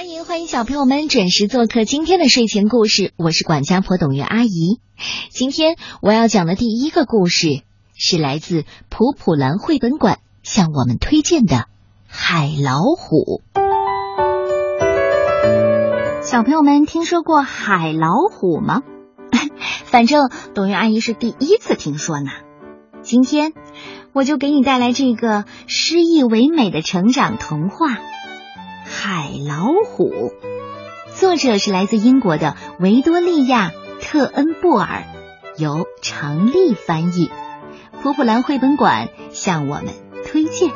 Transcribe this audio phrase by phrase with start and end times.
[0.00, 4.80] 欢迎欢迎小朋友们准时做客今天的睡前故事，我是管家婆董月阿姨。
[5.30, 7.60] 今天我要讲的第一个故事
[7.94, 11.56] 是来自普普兰绘本馆向我们推荐的
[12.06, 13.42] 《海老虎》。
[16.22, 18.80] 小朋友们听说过海老虎吗？
[19.84, 22.30] 反正董月阿姨是第一次听说呢。
[23.02, 23.52] 今天
[24.14, 27.88] 我就给你带来这个诗意唯美的成长童话
[29.02, 30.10] 《海老虎》，
[31.18, 35.04] 作者是来自英国的维多利亚·特恩布尔，
[35.56, 37.30] 由常丽翻译，
[38.02, 39.86] 普普兰绘本馆向我们
[40.26, 40.68] 推荐。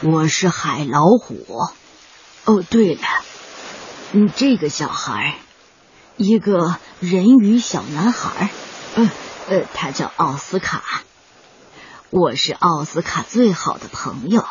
[0.00, 1.44] 我是海老虎。
[2.44, 3.02] 哦，对了，
[4.12, 5.36] 嗯，这个小孩，
[6.16, 8.50] 一个人鱼小男孩，
[8.94, 9.10] 呃
[9.48, 11.02] 呃，他叫奥斯卡。
[12.10, 14.46] 我是奥斯卡最好的朋友，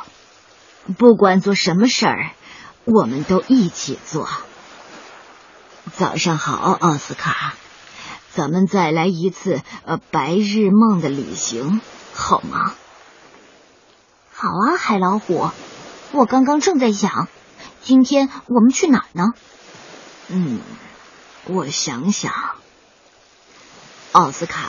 [0.97, 2.31] 不管做什么事儿，
[2.83, 4.27] 我们都一起做。
[5.95, 7.53] 早上好，奥斯卡，
[8.33, 11.79] 咱们再来一次呃白日梦的旅行，
[12.13, 12.75] 好吗？
[14.39, 15.49] 好啊，海老虎，
[16.11, 17.27] 我刚刚正在想，
[17.81, 19.33] 今天我们去哪儿呢？
[20.27, 20.61] 嗯，
[21.45, 22.31] 我想想，
[24.11, 24.61] 奥斯卡，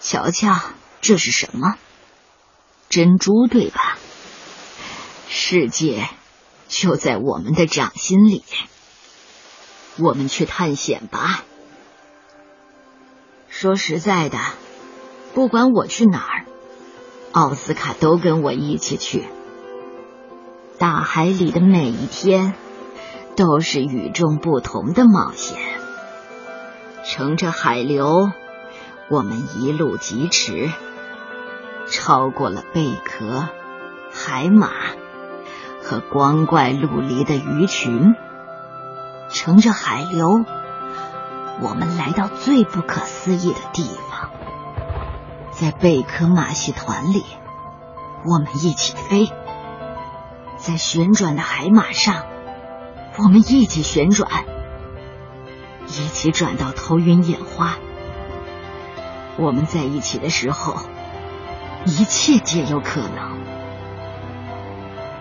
[0.00, 0.60] 瞧瞧，
[1.00, 1.74] 这是什么？
[2.88, 3.98] 珍珠对吧？
[5.28, 6.08] 世界
[6.68, 8.44] 就在我们的掌心里，
[9.98, 11.42] 我们去探险吧。
[13.48, 14.38] 说实在的，
[15.34, 16.46] 不管我去哪儿。
[17.32, 19.24] 奥斯卡都跟我一起去。
[20.78, 22.54] 大海里的每一天
[23.36, 25.58] 都是与众不同的冒险。
[27.04, 28.30] 乘着海流，
[29.08, 30.70] 我们一路疾驰，
[31.88, 33.48] 超过了贝壳、
[34.12, 34.70] 海马
[35.82, 38.14] 和光怪陆离的鱼群。
[39.28, 40.44] 乘着海流，
[41.60, 44.30] 我们来到最不可思议的地方。
[45.50, 47.24] 在贝壳马戏团里，
[48.24, 49.26] 我们一起飞；
[50.56, 52.24] 在旋转的海马上，
[53.18, 54.30] 我们一起旋转，
[55.86, 57.76] 一起转到头晕眼花。
[59.36, 60.76] 我们在一起的时候，
[61.84, 63.40] 一切皆有可能。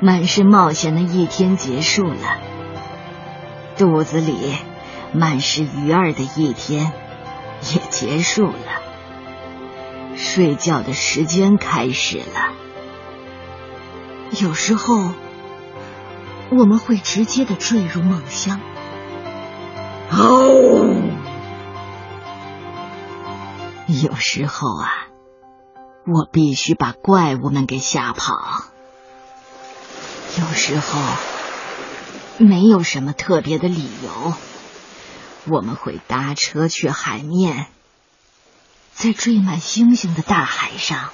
[0.01, 2.39] 满是冒险的一天结束了，
[3.77, 4.55] 肚子里
[5.11, 6.93] 满是鱼儿的一天
[7.73, 8.88] 也结束了。
[10.19, 12.53] 睡觉的时间开始了。
[14.41, 15.13] 有时候，
[16.51, 18.59] 我们会直接的坠入梦乡。
[20.11, 20.93] 哦，
[23.87, 25.07] 有时候啊，
[26.05, 28.35] 我必须把怪物们给吓跑。
[30.37, 30.99] 有时候，
[32.37, 34.33] 没有什么特别的理由，
[35.47, 37.67] 我们会搭车去海面。
[38.99, 41.11] 在缀满星星的大海上，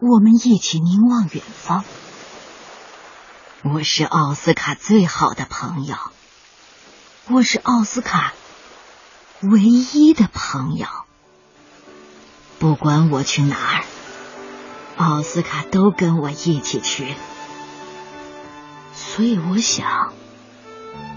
[0.00, 1.82] 我们一起凝望远方。
[3.62, 5.96] 我是奥斯卡最好的朋友，
[7.30, 8.34] 我是奥斯卡
[9.40, 10.86] 唯一的朋友。
[12.58, 13.84] 不管我去哪儿，
[14.98, 17.14] 奥斯卡都跟我一起去。
[18.92, 20.12] 所以我想，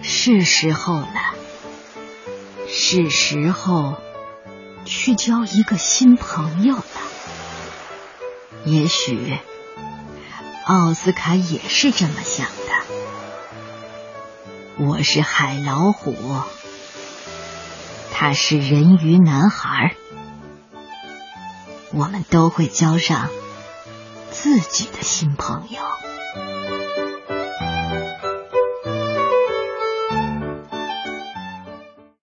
[0.02, 1.36] 是时候了，
[2.70, 3.96] 是时候。
[4.86, 6.84] 去交一个新朋友了。
[8.64, 9.38] 也许
[10.66, 12.54] 奥斯卡也是这么想的。
[14.78, 16.16] 我是海老虎，
[18.12, 19.96] 他是人鱼男孩，
[21.92, 23.30] 我们都会交上
[24.32, 25.82] 自己的新朋友。